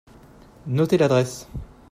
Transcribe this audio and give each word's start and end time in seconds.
Notez 0.65 0.97
l'adresse. 0.97 1.45